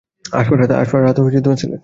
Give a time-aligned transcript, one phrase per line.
[0.33, 1.01] Ask for
[1.01, 1.17] Rahat,
[1.57, 1.79] Sylhet.